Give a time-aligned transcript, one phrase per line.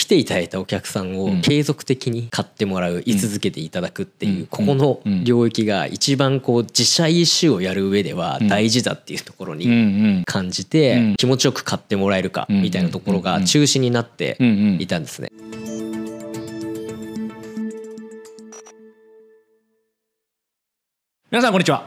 [0.00, 14.38] 来ていただいたお客さんを継続的に買ってもらう、居続けていただくっていう、ここの領域が一番こう自社 EC をやる上では大事だっていうところに感じて、気持ちよく買ってもらえるかみたいなところが中心になって
[14.78, 15.28] いたんですね。
[21.30, 21.86] 皆さんこんにちは。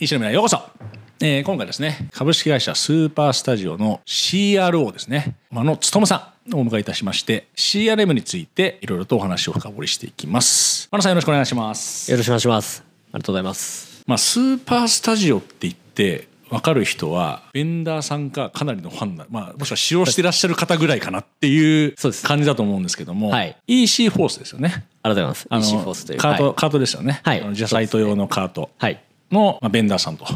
[0.00, 0.75] 石野未来ようこそ、
[1.18, 21.94] えー、今回ですね株式会社スーパースタジオの CRO ですね間野勉さんをお迎えいたしまして CRM についていろいろとお話を深掘りしていきます間野さんよろしくお願いしますよろしくお願いしますありがとうございますまあスーパースタジオって言って分かる人はベンダーさんかかなりのファンな、まあ、もしくは使用してらっしゃる方ぐらいかなっていう
[22.24, 25.46] 感じだと思うんですけども、はい、EC フォースですよねありがとうございます。
[25.50, 25.84] あの、
[26.18, 27.20] カート、はい、カートですよね。
[27.22, 27.44] はい。
[27.48, 28.70] 自社サイト用のカート。
[28.78, 29.00] はい。
[29.30, 30.26] の、まあ、ベンダーさんと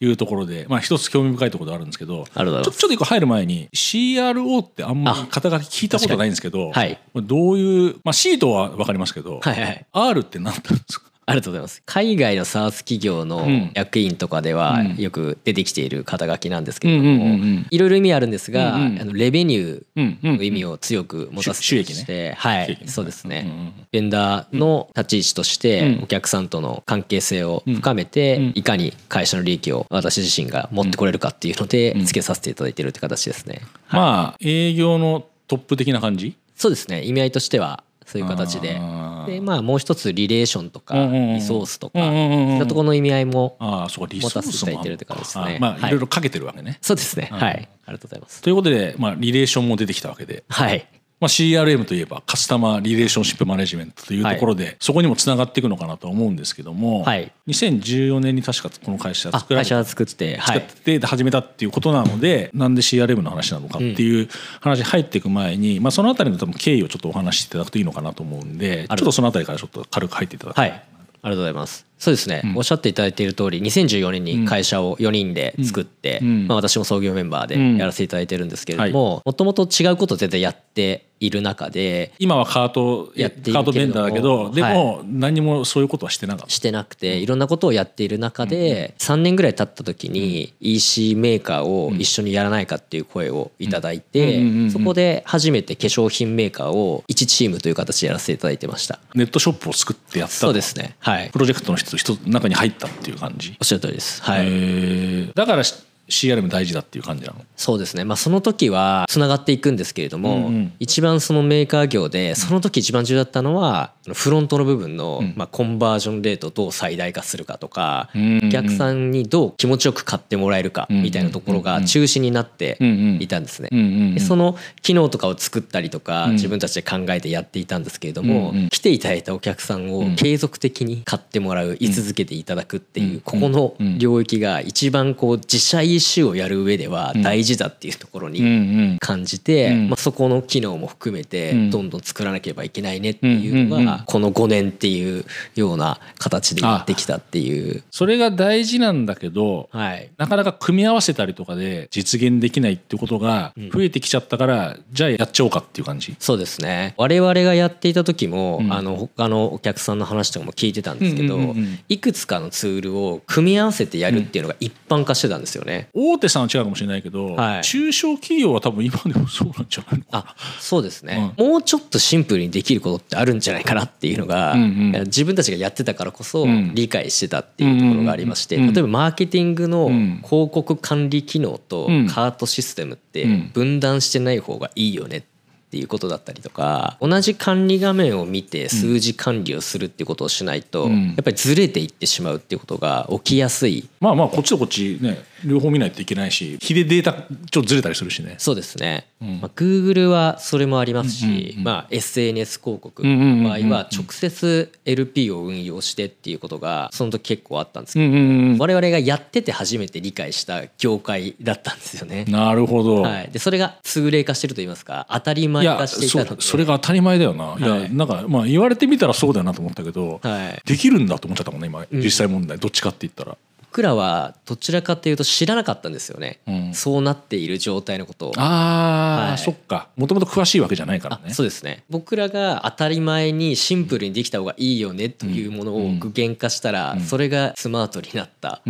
[0.00, 0.06] い。
[0.06, 11.06] うところで、はい、まあ一つ興味深いところであるんですけどちょちょっと一個入る前に CRO ってあんまり肩書き聞いたことないんですけど、はい、どういう、まあ、シートは分かりますけど、はいはい、R って何なんですか？
[11.28, 11.82] ありがとうございます。
[11.86, 22.80] 海外の SaaS 企業の役員とかではよく出てきている肩書きなんですけれどもいろいろ意味あるんですが、あのレベニューの意味を強く持たせてして、はい。
[22.86, 36.36] そうですね、ベンダーの立ち位置としてお客さんとの関係性を深めていかに会社の利益を私自身が持ってこれるかっていうのでつけさせていただいてるって形ですね、まあ営業のトップ的な感じ？
[36.54, 37.02] そうですね。
[37.02, 38.80] 意味合いとしてはそういう形で
[39.26, 45.58] でまあもう一つリレーションとかリソースとかそういったところの意味合いも持たせていただいてるって感じですね。
[45.60, 46.78] まあいろいろかけてるわけね。
[46.80, 47.28] そうですね。
[47.32, 47.68] はい。
[47.86, 48.42] ありがとうございます。
[48.42, 50.44] ということでまあリレーションも出てきたわけで。
[50.48, 50.86] はい。
[51.18, 64.28] まあ、CRM といえばカスタマーリレーションシップマネジメントというところで、はい、そこにもつながっていくのかなと思うんですけども、はい、2014年に確かこの会社作られ会社作って、はい、作って始めたっていうことなのでなんで CRM の話なのかっていう
[64.60, 70.58] 話入っていく前に、まあ、そのあたりの多分経緯をちょっとお話しいただくといいのかなと思うんでちょっとそのあたりからちょっと軽く入っていただく。
[70.58, 70.82] はい。
[71.22, 71.86] ありがとうございます。
[71.98, 86.50] そうですね、うん、おっしゃっていただいている通り2014年に会社を4人で作って、うん、まあ、私も創業メンバーでやらせていただいてるんですけれどももともと違うこと全然やっている中で今はカートやってカートベンダーだけどでも何もそういうことはしてなかった。
[86.50, 98.98] してなくていろんなことをやっている中で3年ぐらい経った時に EC メーカーを一緒にやらないかっていう声をいただいてそこで初めて化粧品メーカーを1チームという形でやらせていただいてました。
[99.14, 100.96] ネットショップを作ってやったそうですね。
[101.00, 101.30] はい。
[101.30, 103.56] プロジェクトの一つ中に入ったっていう感じ。
[103.60, 104.22] おっしゃる通りです。
[104.22, 105.32] はい。
[105.34, 105.62] だから
[106.08, 107.44] CRM 大事だっていう感じなの？
[107.56, 122.78] そうですね、まあ、その時はつながっていくんですけれども、うんうん、一番そのメーカー業でその時一番重要だったのはフロントの部分の、まあ、コンバージョンレートをどう最大化するかとか、お客さんにどう気持ちよく買ってもらえるかみたいなところが中心になって
[123.18, 124.20] いたんですね。
[124.20, 145.24] その機能とかを作ったりとか自分たちで考えてやっていたんですけれども、来ていただいたお客さんを継続的に買ってもらう居続けていただくっていうここの領域が一番こう自社 EC をやる上では大事だっていうところに感じて、まあ、そこの機能も含めてどんどん作らなければいけないねっていうのがこの5年っていう
[145.54, 147.82] ような形でやってきたっていう。
[147.90, 156.16] それが大事なんだけど、はい、なかなか組み合わせたりとかで実現できないってことが増えてきちゃったから、うん、じゃあやっちゃおうかっていう感じ？
[156.18, 156.94] そうですね。
[156.96, 161.54] 我々がやっていた時も、うん、あの他のお客さんの話とかも聞いてたんですけど、
[161.88, 185.36] いくつかのツールを組み合わせてやるっていうのが一般化してたんですよね、うん、大手さんは違うかもしれないけど、はい、中小企業は多分今でもそうなんじゃないのあそうですね、もうちょっとシンプルにできることってあるんじゃないかなっていうのが、うんうん、自分たちがやってたからこそ理解してたっていうところがありまして例えばマーケティングの広告管理機能とカートシステムって分断してない方がいいよねって
[185.66, 193.88] っていうことだったりとか同じ管理画面を見て数字管理をするっていうことをしないと、やっぱりずれていってしまうっていうことが起きやすい。
[194.00, 198.36] まあまあこっちとこっちね両方見ないといけないし比でデータちょっとずれたりするしね。
[198.38, 208.14] そうですね、うん、まあ、Google はそれもありますし、うんうん、まあ、SNS 広告の場合は直接 LP を運用してっていうことがその時結構あったんですけど、うん
[208.52, 212.24] うん、我々がやってて初めて理解した業界だったんですよね。
[212.28, 223.36] なるほど、はい、でそれが通例化してると言いますか当たり前化していたのでそれが当たり前だよな、はい、いやなんかまあ言われてみたらそうだよなと思ったけど、はい、できるんだと思っちゃったもんね今実際問題、どっちかって言ったら。
[223.76, 228.32] 僕らはどちらかというと知らなかったんですよね、うん、そうなっている状態のことを。
[228.38, 229.88] ああ、はい、そっか。
[229.96, 231.34] もともと詳しいわけじゃないからね。
[231.34, 231.84] そうですね。
[231.90, 238.62] 僕らが当たり前にシンプルにできた方がいいよねというものを具現化したら、それがスマートになった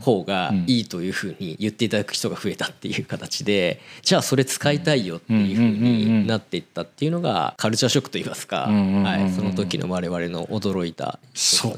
[0.00, 11.20] 方がいいというふうに言っていただく人が増えたっていう形でじゃあそれ使いたいよっていうふうになっていったっていうのがカルチャーショックといいますか、はい、その時の我々の驚いた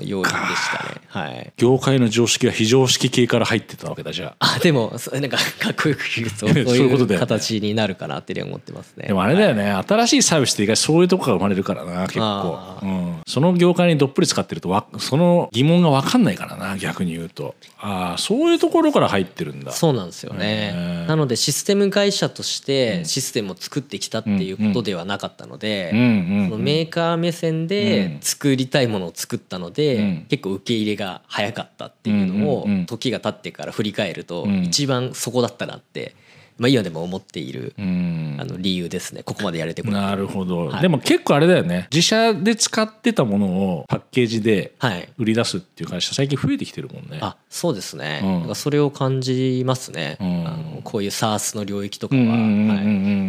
[0.01, 0.33] 要因でし
[0.79, 1.01] たね。
[1.09, 4.57] はい、業界の常識が非常識系から入ってたわけだじゃあ。
[4.57, 9.09] あでもなんかかっこよく言うと そういう形になるかなって思ってますね。
[9.09, 17.55] でもあれだよね、はい、新しいサービスって意外そういうとこが生まれるからな結構、うん、その業界にどっぷり使ってるとわその疑問が分かんないからな逆に言うと。
[17.81, 19.73] ああそういうところから入ってるんだ。
[19.73, 21.05] そうなんですよね。
[21.07, 36.15] なのでシステム会社としてシステムを作ってきたっていうことではなかったので、そのメーカー目線で作りたいものを作ったので、結構受け入れが早かったっていうのを時が経ってから振り返ると一番そこだったなって
[36.59, 39.23] まあ、今でも思っているあの理由ですね。
[39.23, 41.89] ここまでやれてこなるほど、はい、でも結構あれだよね。
[41.93, 44.73] 自社で使ってたものをパッケージで
[45.17, 52.31] 売り出すっていう会社最近増えてきてるもんね、あそうですね、うん、それを感じますね、うん、あのこういう SARS の領域とかは、はい、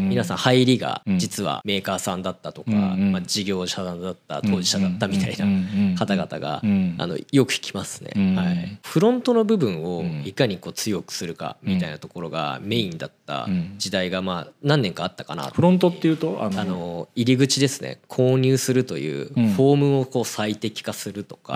[0.09, 6.61] 皆さん入りが実はメーカーさんだったとか、まあ、事業者だった当事者だったみたいな方々が、
[6.97, 13.47] あのよく聞きますね、はい、フロントの部分をいかにこう強くするかみたいなところがメインだったった
[13.77, 15.43] 時代がまあ何年かあったかな。
[15.43, 17.99] フロントっていうとあの入り口ですね。
[18.09, 21.53] 購入するというフォームをこう最適化するとか、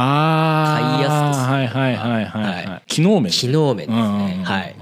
[0.80, 4.76] 買いやすくするとか、はいはいはいはいはい、機能面機能面ですね、はい、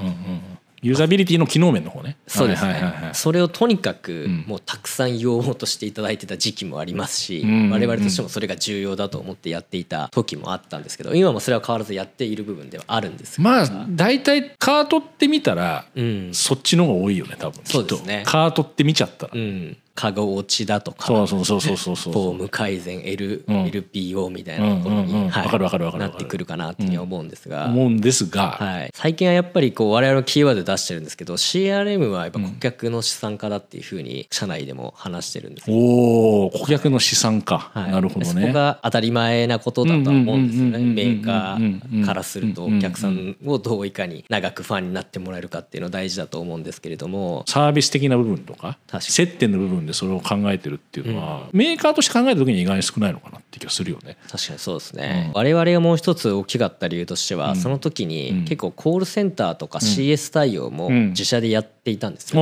[0.81, 2.18] ユーザビリティの機能面の方ね。
[2.28, 15.86] そうですね、それをとにかくもうたくさん要望としていただいてた時期もありますし、我々としてもそれが重要だと思ってやっていた時もあったんですけど今もそれは変わらずやっている部分ではあるんですまあ大体カートって見たら、
[16.31, 17.62] そっちの方が多いよね多分。
[17.63, 18.24] そうですね。
[18.25, 22.13] カートって見ちゃったら、うんカゴ落ちだとかそうそうそうそうそうそう。
[22.13, 38.41] フォーム改善 L、うん、LPO みたいなところに、なってくるかなっていうふうに思うんですが、思うんですが、はい、最近はやっぱりこう我々のキーワード出してるんですけど CRM はやっぱ顧客の資産化だっていうふうに社内でも話してるんですおお顧客の資産化、はい、なるほどね。
[38.41, 40.79] そこが当たり前なことだとは思うんですよね。
[40.79, 47.44] メーカーからするとお客さんをどういかに長くファンになってもらえるかっていうの大事だと思うんですけれども。
[47.47, 54.18] サービス的な部分とか接点の部分でそれを考えてるっていうのは、うん、メーカーとして考えた時に意外に少ないのかなって気がするよね。
[54.30, 62.42] 確かにそうですね、うん、我々がもう一つ大きかった理由としては、うん、その時に結構コールセンターとか CS 対応も自社でやっていたんですよ。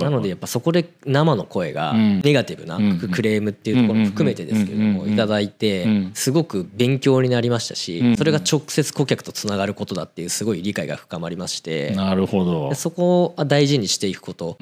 [0.00, 2.76] なのでやっぱそこで生の声がネガティブな
[3.08, 12.74] クレームっていうところも含めてですけれども頂いてすごく勉強になりましたしそれが直接顧客とつながることだっていうすごい理解が深まりましてなるほど。
[12.74, 14.58] そこを大事にしていくこと、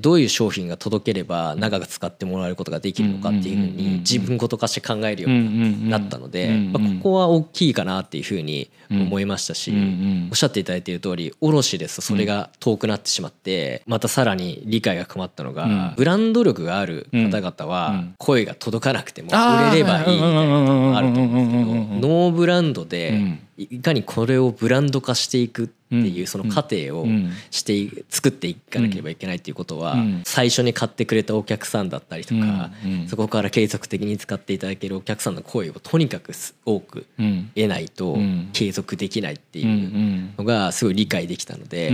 [0.00, 9.72] どういう商品が届ければ長く使ってもらえることができるのかっていうふうに自分ごと化して考えるようになったので、まあ、ここは大きいかなっていうふうに思いましたし、
[10.30, 13.37] おっしゃっていただいている通り卸ですとそれが遠くなってしまって
[13.86, 27.06] またさらに理解が深まったのが、ブランド力がある方々は声が届かなくても売れればいいみたいなのがあると思うんですけどノーブランドでいかにこれをブランド化していくっていうその過程を
[27.50, 32.70] して作っていかなければいけないっていうことは最初に買ってくれたお客さんだったりとか
[33.08, 36.32] そこから継続的に使っていただけるお客さんの声をとにかく
[36.64, 37.06] 多く
[37.56, 38.16] 得ないと
[38.52, 41.90] 継続できないっていうのがすごい理解できたので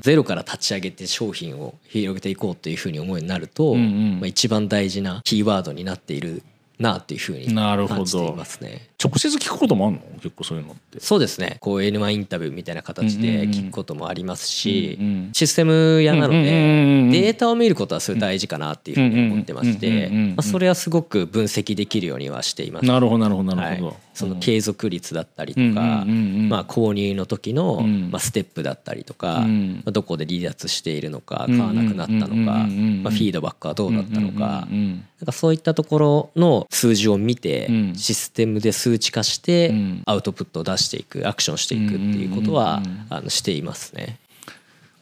[0.00, 6.42] ゼロから立ち上げて商品を広げていこうというふうに思うようになるとまあ一番大事なキーワードになっている
[6.78, 8.88] なっていうふうに感じていますね。
[9.02, 10.02] 直接聞くこともあるの？
[10.20, 10.98] 結構そういうのって。
[10.98, 11.58] そうですね。
[11.60, 14.98] こう N1 インタビューみたいな形で聞くこともありますし、
[15.32, 22.86] システム屋なのでデータを見ることはそれ大事かなっていうふうに思ってましてそれはすごく分析できるようにはしています。
[22.86, 26.04] なるほどなるほどなるほど、はい、その継続率だったりとか、
[26.48, 39.74] まあ、購入の時の、まあ、ステップだったりとか、まあ、どこで離脱しているのか買わなくなったのか、まあ、フィードバックはどうだったのか、なんかそういったところの数字を見て、システムで数数値化して
[40.06, 44.18] アウトプットを出していくアクションしていくっていうことはあのしていますね。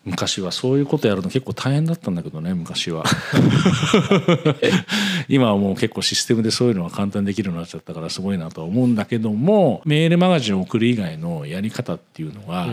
[0.06, 3.04] 昔はそういうことやるの結構大変だったんだけどね昔は。
[5.28, 12.66] 今はもう結構システムでそういうのは簡単にできるようになっちゃったからすごいなとは思うんだけどもメールマガジンを送る以外のやり方っていうのは、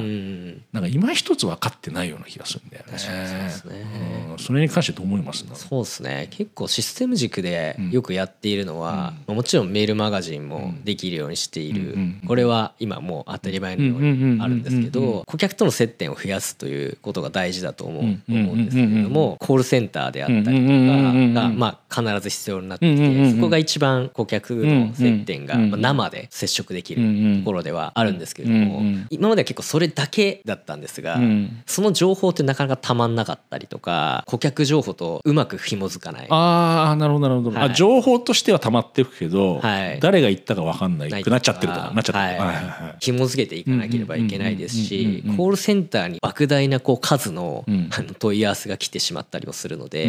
[0.72, 2.98] なんか今一つ分かってないような気がするんだよね。
[2.98, 3.86] そうですね、
[4.32, 5.44] うん、それに関してどう思います？
[5.56, 6.28] そうですね。
[6.30, 11.98] 結構システム軸でよくやっているのは、うん、もちろんメールマガジンもできるようにしている、
[12.28, 31.20] これは今もう当たり前のようにあるんですけど顧客との接点を増やすということが大事だと思う思うんですけれどもコールセンターであったりとかがまあ必ず必要になってきてそこが一番顧客の接点が生で接触できるところではあるんですけれども今までは結構それだけだったんですが
[31.66, 36.28] その情報ってなかなかたまんなかったりとか顧客情報とうまく紐づかない。
[36.30, 42.38] ああなるほどなるほど、はい、あ情報としてはたまっていくけど、はい、誰が言ったか分かんないくなっちゃってるとかなっちゃってる、はい。
[42.38, 50.08] はいはい、紐づけていかなければいけないですしコールセンターに莫大なこう数の,、あの問い合わせが来てしまったりもするので、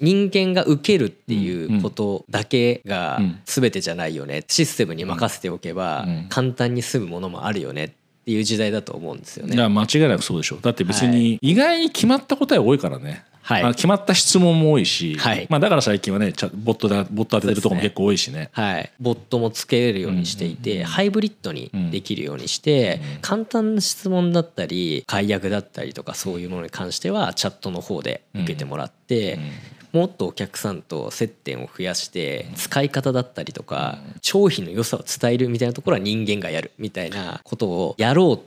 [0.00, 4.44] 人間が受けるっていうことだけが全てじゃないよね。
[4.48, 7.88] システムに任せておけば簡単に済むものもあるよねっ
[8.24, 9.18] ていう時代だと思うん。
[9.18, 9.56] ですよね。
[9.56, 13.24] 間違いなくそうでしょうだって別に意外に決まった答え多いからね。
[13.44, 29.42] はい、まあ、決まった質問も多いし、はい、まあ、だから最近はねボットだボット当ててるとこも結構多いしね、ね、はい、ボットもつけれるようにしていて、うんうんうん、ハイブリッドにできるようにして、うん、簡単な質問だったり解約だったりとかそういうものに関してはチャットの方で受けてもらって、うん。
[29.42, 29.50] うん
[29.94, 38.38] もっとお客さんと接点を増やして使い方だったりとか商品の良さを伝えるみたいなところは人間がやるみたいなことをやろうっ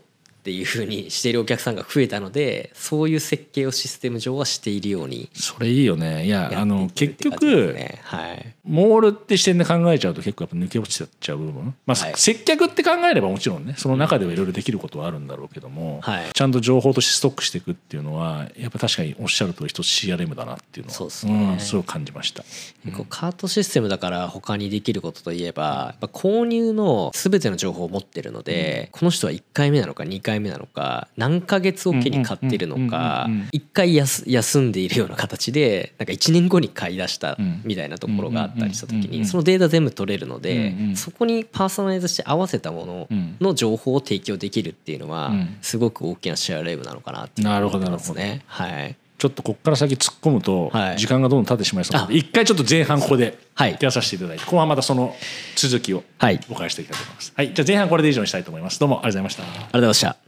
[0.48, 6.25] ていうふうにしているお客さんが増えたのでそういう設計をシステム上はしているようにそれいいよね。
[6.25, 22.44] いやあの結局、ねはい、モールって視点で考えちゃうと結構やっぱ抜け落ちちゃう部分、まあ、はい、接客って考えればもちろんねその中ではいろいろできることはあるんだろうけども、はい、ちゃんと情報としてストックしていくっていうのはやっぱ確かにおっしゃるとり一つ CRM だなっていうのはそうですね、うん、すごい感じました、
[22.86, 43.08] 結構カートシステムだから他にできることといえばやっぱ購入の全ての情報を持ってるので、この人は1回目なのか2回目なのか何ヶ月おきに買ってるのか一回休んでいるような形でなんか1年後に買い出したみたいなところがあったりした時にそのデータ全部取れるのでそこにパーソナライズして合わせたもの
[43.41, 48.44] の情報を提供できるっていうのはすごく大きなシェアレーブなのかなって思いますね。
[48.48, 48.96] はい。
[49.17, 55.15] ちょっとここから先突っ込むと時間がどんどん経ってしまいそうなので一回ちょっと前半ここでやらさせていただいて後半またその
[55.56, 57.34] 続きをお伺いしていきたいと思います。
[57.36, 58.79] はい、じゃあ前半これで以上にしたいと思います。
[58.79, 59.44] どうもありがとうございました。
[59.44, 60.26] ありがとうございました。